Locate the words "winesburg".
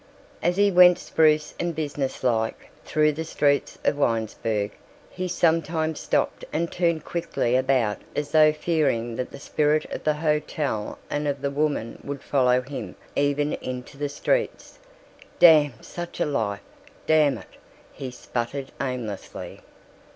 3.99-4.71